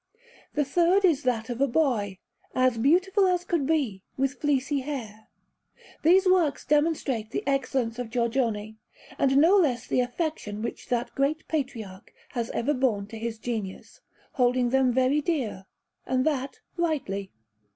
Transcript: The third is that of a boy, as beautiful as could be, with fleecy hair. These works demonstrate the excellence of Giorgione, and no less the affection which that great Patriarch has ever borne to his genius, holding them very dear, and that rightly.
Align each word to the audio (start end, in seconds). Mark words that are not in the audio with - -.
The 0.55 0.65
third 0.65 1.05
is 1.05 1.21
that 1.21 1.51
of 1.51 1.61
a 1.61 1.67
boy, 1.67 2.17
as 2.55 2.79
beautiful 2.79 3.27
as 3.27 3.45
could 3.45 3.67
be, 3.67 4.01
with 4.17 4.41
fleecy 4.41 4.79
hair. 4.79 5.27
These 6.01 6.25
works 6.25 6.65
demonstrate 6.65 7.29
the 7.29 7.43
excellence 7.47 7.99
of 7.99 8.09
Giorgione, 8.09 8.77
and 9.19 9.37
no 9.37 9.55
less 9.57 9.85
the 9.85 9.99
affection 10.01 10.63
which 10.63 10.87
that 10.89 11.13
great 11.13 11.47
Patriarch 11.47 12.11
has 12.29 12.49
ever 12.49 12.73
borne 12.73 13.05
to 13.09 13.19
his 13.19 13.37
genius, 13.37 14.01
holding 14.31 14.71
them 14.71 14.91
very 14.91 15.21
dear, 15.21 15.67
and 16.07 16.25
that 16.25 16.61
rightly. 16.77 17.29